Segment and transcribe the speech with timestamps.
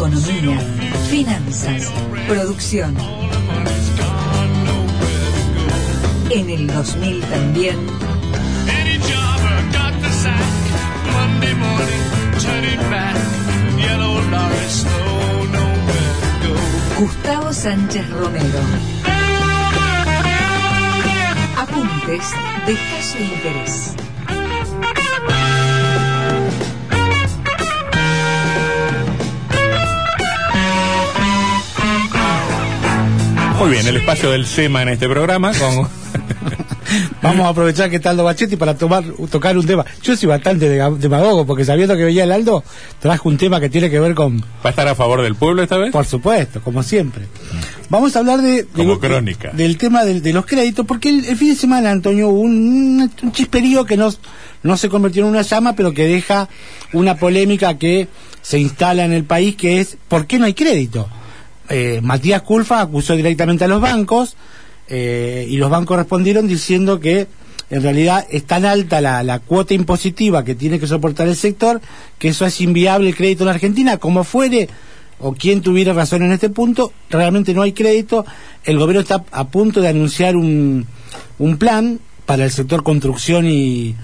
[0.00, 0.58] economía,
[1.10, 1.92] finanzas,
[2.26, 2.96] producción.
[6.30, 7.76] En el 2000 también.
[16.98, 18.60] Gustavo Sánchez Romero.
[21.58, 22.24] Apuntes
[22.66, 24.09] de caso de interés.
[33.60, 35.88] Muy bien, el espacio del SEMA en este programa con...
[37.22, 39.84] Vamos a aprovechar que está Aldo Bachetti para tomar, tocar un tema.
[40.02, 42.64] Yo soy bastante demagogo porque sabiendo que veía el Aldo,
[42.98, 45.62] trajo un tema que tiene que ver con, ¿Va a estar a favor del pueblo
[45.62, 45.92] esta vez?
[45.92, 47.26] por supuesto, como siempre.
[47.90, 49.50] Vamos a hablar de, Como de- crónica.
[49.52, 53.32] del tema de, los créditos, porque el, el fin de semana, Antonio, hubo un, un
[53.32, 54.12] chisperío que no,
[54.64, 56.48] no se convirtió en una llama, pero que deja
[56.92, 58.08] una polémica que
[58.42, 61.08] se instala en el país, que es ¿por qué no hay crédito?
[61.70, 64.36] Eh, Matías Culfa acusó directamente a los bancos
[64.88, 67.28] eh, y los bancos respondieron diciendo que
[67.70, 71.80] en realidad es tan alta la, cuota impositiva que tiene que soportar el sector
[72.18, 74.68] que eso es inviable el crédito en la Argentina, como fuere
[75.20, 78.24] o quien tuviera razón en este punto, realmente no hay crédito.
[78.64, 80.86] El gobierno está a punto de anunciar un,
[81.38, 83.94] un plan para el sector construcción y,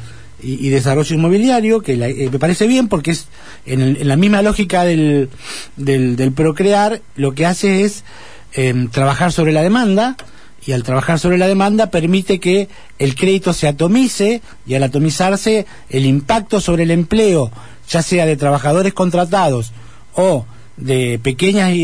[0.42, 3.26] y- desarrollo inmobiliario, que la- eh, me parece bien porque es
[3.66, 5.28] en, el- en la misma lógica del,
[5.76, 8.04] del, del procrear, lo que hace es
[8.52, 10.16] em, trabajar sobre la demanda
[10.66, 15.64] y al trabajar sobre la demanda permite que el crédito se atomice y al atomizarse
[15.90, 17.50] el impacto sobre el empleo,
[17.88, 19.72] ya sea de trabajadores contratados
[20.14, 20.44] o
[20.76, 21.76] de pequeñas eh,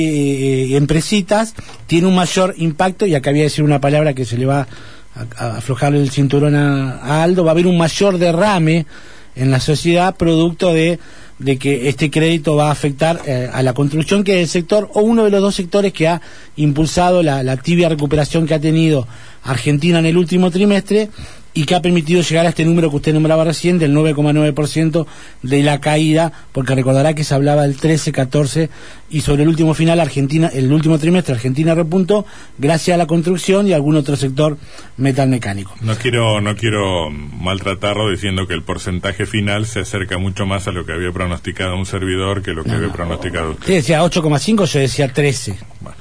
[0.73, 1.55] eh, empresitas,
[1.86, 4.67] tiene un mayor impacto, y acá voy a decir una palabra que se le va
[5.15, 8.87] a, a aflojar el cinturón a, Aldo, va a haber un mayor derrame
[9.35, 10.99] en la sociedad producto de,
[11.39, 14.91] de que este crédito va a afectar eh, a la construcción, que es el sector
[14.95, 16.21] o uno de los dos sectores que ha
[16.57, 19.07] impulsado la, la tibia recuperación que ha tenido
[19.42, 21.09] Argentina en el último trimestre
[21.55, 25.07] y que ha permitido llegar a este número que usted nombraba recién del 9,9%
[25.42, 28.70] de la caída, porque recordará que se hablaba del 13, 14
[29.11, 32.24] y sobre el último final Argentina, el último trimestre Argentina repuntó
[32.57, 34.57] gracias a la construcción y algún otro sector
[34.96, 35.74] metalmecánico.
[35.83, 40.73] No quiero, no quiero maltratarlo diciendo que el porcentaje final se acerca mucho más a
[40.73, 42.95] lo que había pronosticado un servidor que lo que No, había no.
[42.95, 43.61] pronosticado usted.
[43.62, 45.57] Usted decía 8,5, yo decía 13.
[45.80, 45.92] Bueno,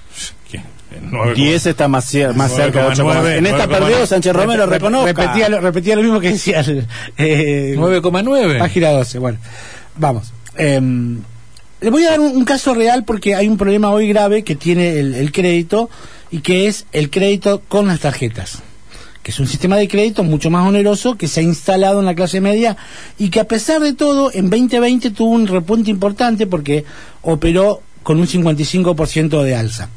[1.12, 1.22] ¿quién?
[1.22, 3.04] El nueve 10 está más, cerca de 8.
[3.04, 3.70] 9,9, En esta 9,9.
[3.70, 5.06] perdió Sánchez Romero, Rep- reconozca.
[5.14, 8.60] Repetía, lo- repetía lo mismo que decía el, eh, 9,9.
[8.60, 9.38] Página 12, bueno.
[9.98, 10.32] Vamos.
[10.58, 11.20] Em,
[11.82, 14.56] le voy a dar un, un caso real porque hay un problema hoy grave que
[14.56, 15.90] tiene el, el crédito
[16.30, 18.60] y que es el crédito con las tarjetas.
[19.24, 22.16] Que es un sistema de crédito mucho más oneroso que se ha instalado en la
[22.16, 22.76] clase media
[23.20, 26.86] y que a pesar de todo en 2020 tuvo un repunte importante porque
[27.22, 29.90] operó con un 55% de alza.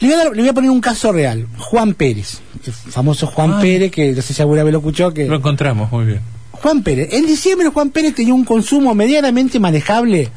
[0.00, 1.46] Le voy, a dar- le voy a poner un caso real.
[1.56, 3.60] Juan Pérez, el famoso Juan Ah.
[3.60, 5.26] Pérez, que no sé si alguna vez lo escuchó, que...
[5.26, 6.20] Lo encontramos, muy bien.
[6.50, 7.12] Juan Pérez.
[7.12, 10.30] En diciembre Juan Pérez tenía un consumo medianamente manejable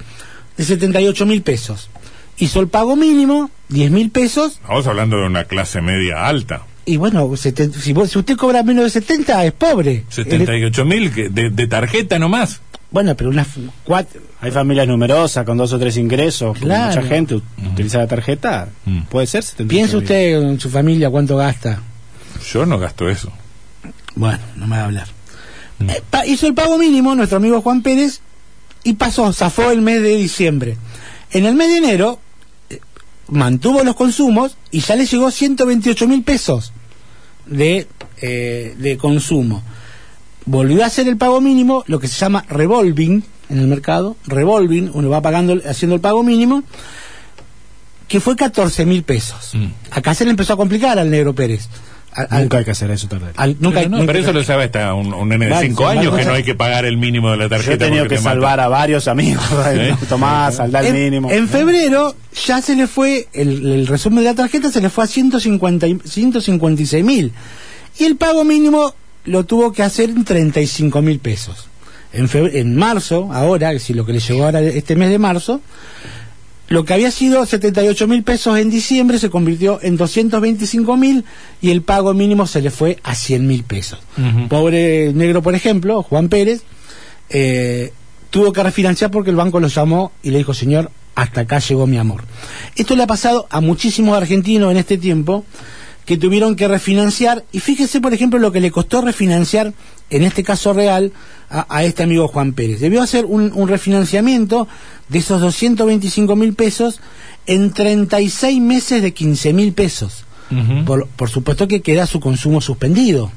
[0.58, 1.90] de 78 mil pesos.
[2.38, 6.64] Hizo el pago mínimo, 10 mil pesos, Estamos hablando de una clase media alta.
[6.86, 10.04] y bueno, seten- si, vos- si usted cobra menos de 70 es pobre.
[10.10, 12.62] 78 mil de, de tarjeta nomás.
[12.90, 13.48] Bueno, pero unas
[13.84, 14.22] cuatro...
[14.40, 16.96] Hay familias numerosas con dos o tres ingresos, con Claro.
[16.96, 17.44] mucha gente ut-
[17.74, 18.70] utiliza la tarjeta.
[18.86, 19.02] Mm.
[19.04, 21.82] Puede ser 78 Piense usted en su familia cuánto gasta.
[22.52, 23.32] Yo no gasto eso.
[24.16, 25.08] Bueno, no me va a hablar.
[25.88, 28.22] Eh, pa- hizo el pago mínimo nuestro amigo Juan Pérez
[28.84, 30.78] y pasó, zafó el mes de diciembre.
[31.32, 32.20] En el mes de enero
[32.70, 32.80] eh,
[33.28, 36.72] mantuvo los consumos y ya le llegó 128 mil pesos
[37.48, 37.88] de,
[38.22, 39.62] eh, de consumo.
[40.48, 44.90] Volvió a hacer el pago mínimo, lo que se llama revolving en el mercado, revolving,
[44.94, 46.64] uno va pagando, haciendo el pago mínimo,
[48.08, 49.52] que fue 14 mil pesos.
[49.54, 49.68] Mm.
[49.92, 51.68] Acá se le empezó a complicar al negro Pérez.
[52.14, 53.28] Al- Nunca hay que hacer eso, tarde.
[53.36, 55.68] al- nunca pero, no, nunca- pero eso lo sabe hasta un, un nene de Vale,
[55.68, 57.74] 5 sí, años que no hay que pagar el mínimo de la Yo tarjeta.
[57.74, 58.30] he tenido que te mata.
[58.32, 59.44] salvar a varios amigos.
[59.68, 59.94] ¿Eh?
[60.10, 61.30] Tomás, saldar el en, mínimo.
[61.30, 62.16] en febrero
[62.46, 65.86] ya se le fue, el, el resumen de la tarjeta se le fue a 150
[65.88, 67.34] y- 156 mil.
[68.00, 68.96] Y el pago mínimo
[69.28, 71.68] lo tuvo que hacer en 35 mil pesos.
[72.14, 75.62] En, en marzo, ahora, si lo que le llegó ahora este mes de marzo,
[76.70, 81.26] lo que había sido 78 mil pesos en diciembre se convirtió en 225 mil
[81.62, 84.00] y el pago mínimo se le fue a 100 mil pesos.
[84.50, 86.64] Pobre negro, por ejemplo, Juan Pérez,
[87.30, 87.92] eh,
[88.30, 91.86] tuvo que refinanciar porque el banco lo llamó y le dijo, señor, hasta acá llegó
[91.86, 92.24] mi amor.
[92.76, 95.46] Esto le ha pasado a muchísimos argentinos en este tiempo
[96.08, 97.44] que tuvieron que refinanciar.
[97.52, 99.74] Y fíjese, por ejemplo, lo que le costó refinanciar,
[100.10, 101.12] en este caso real,
[101.50, 102.80] a, a este amigo Juan Pérez.
[102.80, 104.70] Debió hacer un, un refinanciamiento
[105.10, 107.02] de esos 225 mil pesos
[107.46, 110.24] en 36 meses de 15 mil pesos.
[110.86, 113.30] Por, por supuesto que queda su consumo suspendido.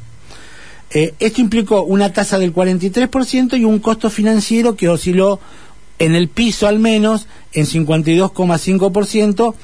[0.92, 5.40] Eh, esto implicó una tasa del 43% y un costo financiero que osciló
[5.98, 9.54] en el piso al menos en 52,5%,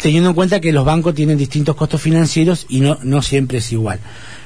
[0.00, 3.72] teniendo en cuenta que los bancos tienen distintos costos financieros y no, no siempre es
[3.72, 4.00] igual.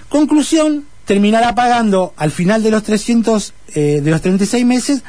[0.08, 5.02] Conclusión, terminará pagando al final de los 300, eh, de los 36 meses,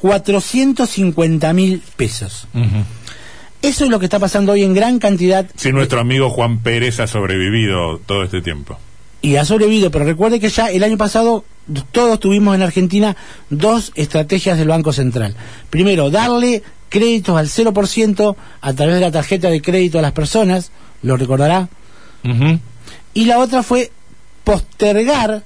[0.00, 2.46] 450 mil pesos.
[3.62, 6.98] Eso es lo que está pasando hoy en gran cantidad Si nuestro amigo Juan Pérez
[7.00, 8.78] ha sobrevivido todo este tiempo.
[9.22, 11.44] y ha sobrevivido, pero recuerde que ya el año pasado
[11.92, 13.16] todos tuvimos en Argentina
[13.50, 15.34] dos estrategias del Banco Central.
[15.68, 20.70] Primero, darle créditos al 0% a través de la tarjeta de crédito a las personas,
[21.02, 21.70] lo recordará,
[23.14, 23.90] y la otra fue
[24.44, 25.42] postergar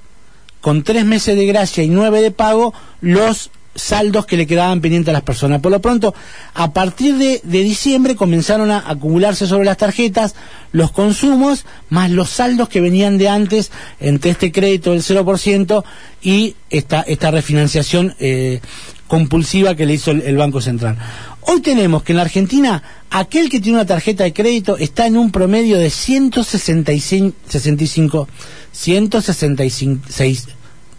[0.59, 5.09] con tres meses de gracia y nueve de pago los saldos que le quedaban pendientes
[5.09, 5.61] a las personas.
[5.61, 6.15] Por lo pronto,
[6.53, 10.33] a partir de, de diciembre comenzaron a acumularse sobre las tarjetas
[10.71, 15.83] los consumos más los saldos que venían de antes entre este crédito del 0%
[16.21, 18.61] y esta, esta refinanciación eh,
[19.07, 20.97] compulsiva que le hizo el, el Banco Central.
[21.41, 22.81] Hoy tenemos que en la Argentina
[23.11, 28.27] aquel que tiene una tarjeta de crédito está en un promedio de 165, 65,
[28.71, 30.47] 166,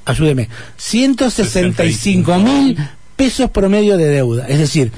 [0.05, 2.79] ayúdeme, 165 mil
[3.17, 4.47] pesos promedio de deuda.
[4.47, 4.93] Es decir,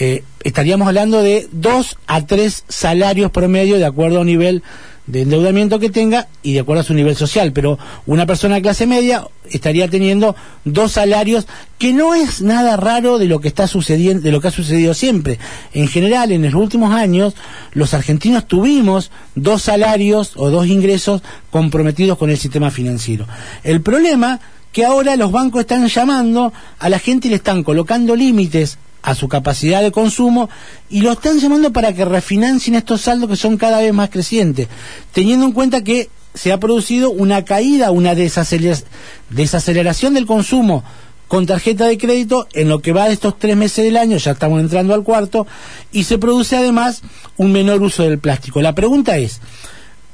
[0.00, 4.62] eh, estaríamos hablando de dos a tres salarios promedio de acuerdo a un nivel
[5.08, 8.62] de endeudamiento que tenga y de acuerdo a su nivel social, pero una persona de
[8.62, 11.46] clase media estaría teniendo dos salarios
[11.78, 14.92] que no es nada raro de lo que está sucediendo, de lo que ha sucedido
[14.92, 15.38] siempre.
[15.72, 17.34] En general, en los últimos años,
[17.72, 23.26] los argentinos tuvimos dos salarios o dos ingresos comprometidos con el sistema financiero.
[23.64, 24.40] El problema
[24.72, 29.14] que ahora los bancos están llamando a la gente y le están colocando límites a
[29.14, 30.50] su capacidad de consumo
[30.90, 34.68] y lo están llamando para que refinancien estos saldos que son cada vez más crecientes,
[35.12, 38.84] teniendo en cuenta que se ha producido una caída, una desacelera-
[39.30, 40.84] desaceleración del consumo
[41.26, 44.32] con tarjeta de crédito en lo que va de estos tres meses del año, ya
[44.32, 45.46] estamos entrando al cuarto,
[45.92, 47.02] y se produce además
[47.36, 48.62] un menor uso del plástico.
[48.62, 49.40] La pregunta es,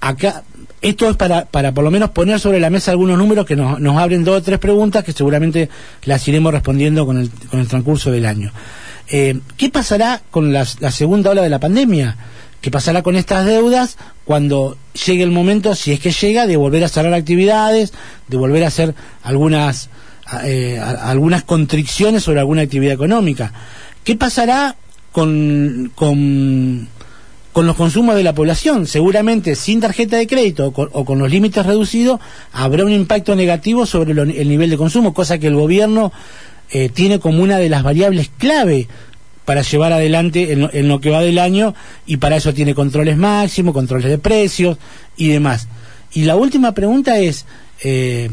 [0.01, 0.43] acá
[0.85, 3.81] esto es para, para por lo menos poner sobre la mesa algunos números que nos,
[3.81, 5.71] nos abren dos o tres preguntas que seguramente
[6.05, 8.53] las iremos respondiendo con el, con el transcurso del año.
[9.09, 12.17] Eh, ¿Qué pasará con la segunda ola de la pandemia?
[12.61, 14.77] ¿Qué pasará con estas deudas cuando
[15.07, 17.93] llegue el momento, si es que llega, de volver a cerrar actividades,
[18.29, 19.89] de volver a hacer algunas,
[20.45, 23.53] eh, algunas constricciones sobre alguna actividad económica?
[24.03, 24.77] ¿Qué pasará
[25.13, 26.89] con, con
[27.55, 28.87] con los consumos de la población.
[28.87, 32.19] Seguramente sin tarjeta de crédito o con, los límites reducidos
[32.53, 36.13] habrá un impacto negativo sobre el nivel de consumo, cosa que el gobierno
[36.71, 38.89] eh, tiene como una de las variables clave
[39.45, 42.75] para llevar adelante en lo, en lo que va del año y para eso tiene
[42.75, 44.77] controles máximos, controles de precios
[45.17, 45.69] y demás.
[46.13, 47.47] Y la última pregunta es,
[47.85, 48.31] eh,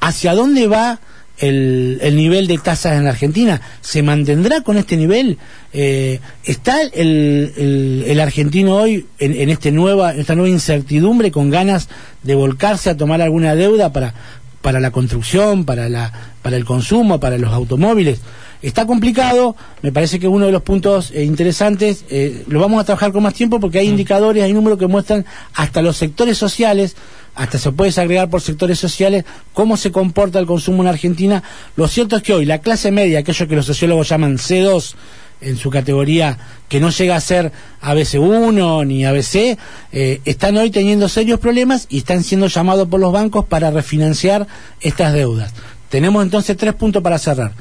[0.00, 0.98] ¿hacia dónde va
[1.38, 3.60] el, el nivel de tasas en la Argentina?
[3.80, 5.38] ¿Se mantendrá con este nivel?
[5.72, 11.50] Eh, ¿Está el, el- el argentino hoy en, en este nueva, esta nueva incertidumbre con
[11.50, 11.88] ganas
[12.22, 14.14] de volcarse a tomar alguna deuda para,
[14.62, 18.20] para la construcción, para, la, para el consumo, para los automóviles?
[18.62, 22.84] Está complicado, me parece que uno de los puntos eh, interesantes, eh, lo vamos a
[22.84, 26.96] trabajar con más tiempo porque hay indicadores, hay números que muestran hasta los sectores sociales,
[27.34, 31.42] hasta se puede agregar por sectores sociales cómo se comporta el consumo en Argentina.
[31.76, 34.94] Lo cierto es que hoy la clase media, aquello que los sociólogos llaman C2
[35.40, 39.58] en su categoría, que no llega a ser ABC1 ni ABC,
[39.92, 44.46] eh, están hoy teniendo serios problemas y están siendo llamados por los bancos para refinanciar
[44.80, 45.52] estas deudas.
[45.88, 47.52] Tenemos entonces tres puntos para cerrar.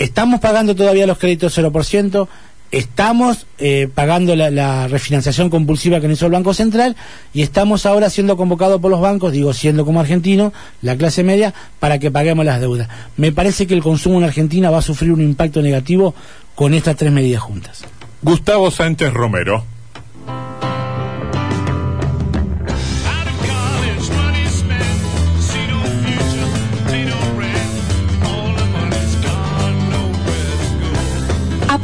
[0.00, 2.26] Estamos pagando todavía los créditos 0%,
[2.70, 6.96] estamos eh, pagando la, la refinanciación compulsiva que nos hizo el Banco Central
[7.34, 11.52] y estamos ahora siendo convocados por los bancos, digo siendo como argentino, la clase media,
[11.80, 12.88] para que paguemos las deudas.
[13.18, 16.14] Me parece que el consumo en Argentina va a sufrir un impacto negativo
[16.54, 17.82] con estas tres medidas juntas.
[18.22, 19.66] Gustavo Sánchez Romero.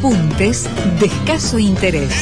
[0.07, 0.69] Apuntes
[1.01, 2.13] de escaso interés.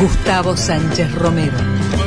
[0.00, 2.05] Gustavo Sánchez Romero.